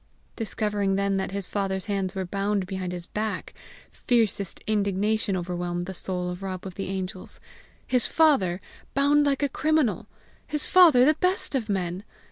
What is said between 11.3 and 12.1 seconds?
of men!